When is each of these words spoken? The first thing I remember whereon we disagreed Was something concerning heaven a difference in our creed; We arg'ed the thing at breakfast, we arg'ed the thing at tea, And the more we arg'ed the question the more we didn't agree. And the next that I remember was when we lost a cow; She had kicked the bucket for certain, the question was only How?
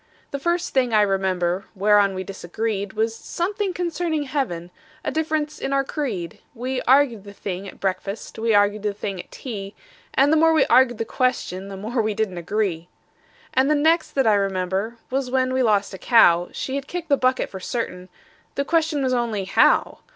The 0.31 0.39
first 0.39 0.73
thing 0.73 0.93
I 0.93 1.03
remember 1.03 1.65
whereon 1.75 2.15
we 2.15 2.23
disagreed 2.23 2.93
Was 2.93 3.13
something 3.15 3.71
concerning 3.71 4.23
heaven 4.23 4.71
a 5.05 5.11
difference 5.11 5.59
in 5.59 5.73
our 5.73 5.83
creed; 5.83 6.39
We 6.55 6.81
arg'ed 6.87 7.23
the 7.23 7.33
thing 7.33 7.67
at 7.67 7.79
breakfast, 7.79 8.39
we 8.39 8.49
arg'ed 8.49 8.81
the 8.81 8.95
thing 8.95 9.19
at 9.19 9.29
tea, 9.29 9.75
And 10.15 10.33
the 10.33 10.37
more 10.37 10.53
we 10.53 10.65
arg'ed 10.65 10.97
the 10.97 11.05
question 11.05 11.67
the 11.67 11.77
more 11.77 12.01
we 12.01 12.15
didn't 12.15 12.39
agree. 12.39 12.89
And 13.53 13.69
the 13.69 13.75
next 13.75 14.13
that 14.13 14.25
I 14.25 14.33
remember 14.33 14.97
was 15.11 15.29
when 15.29 15.53
we 15.53 15.61
lost 15.61 15.93
a 15.93 15.99
cow; 15.99 16.49
She 16.51 16.73
had 16.73 16.87
kicked 16.87 17.09
the 17.09 17.15
bucket 17.15 17.51
for 17.51 17.59
certain, 17.59 18.09
the 18.55 18.65
question 18.65 19.03
was 19.03 19.13
only 19.13 19.43
How? 19.45 19.99